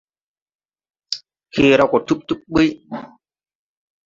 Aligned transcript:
Kee 1.53 1.75
ra 1.77 1.85
go 1.91 1.97
tub 2.07 2.19
tub 2.27 2.39
buy. 2.53 2.67